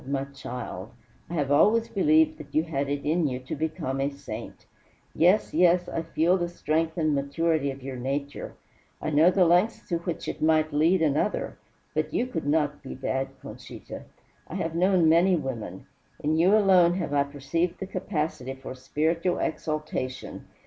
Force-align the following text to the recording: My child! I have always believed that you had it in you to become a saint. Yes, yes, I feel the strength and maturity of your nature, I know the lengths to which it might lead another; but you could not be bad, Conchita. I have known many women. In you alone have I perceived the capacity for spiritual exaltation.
My 0.07 0.23
child! 0.25 0.89
I 1.29 1.35
have 1.35 1.51
always 1.51 1.87
believed 1.87 2.39
that 2.39 2.55
you 2.55 2.63
had 2.63 2.89
it 2.89 3.05
in 3.05 3.27
you 3.27 3.37
to 3.41 3.55
become 3.55 4.01
a 4.01 4.09
saint. 4.09 4.65
Yes, 5.13 5.53
yes, 5.53 5.87
I 5.87 6.01
feel 6.01 6.37
the 6.37 6.49
strength 6.49 6.97
and 6.97 7.13
maturity 7.13 7.69
of 7.69 7.83
your 7.83 7.97
nature, 7.97 8.55
I 8.99 9.11
know 9.11 9.29
the 9.29 9.45
lengths 9.45 9.87
to 9.89 9.99
which 9.99 10.27
it 10.27 10.41
might 10.41 10.73
lead 10.73 11.03
another; 11.03 11.59
but 11.93 12.15
you 12.15 12.25
could 12.25 12.47
not 12.47 12.81
be 12.81 12.95
bad, 12.95 13.27
Conchita. 13.43 14.05
I 14.47 14.55
have 14.55 14.73
known 14.73 15.07
many 15.07 15.35
women. 15.35 15.85
In 16.23 16.35
you 16.35 16.57
alone 16.57 16.95
have 16.95 17.13
I 17.13 17.21
perceived 17.23 17.79
the 17.79 17.85
capacity 17.85 18.55
for 18.55 18.73
spiritual 18.73 19.37
exaltation. 19.37 20.47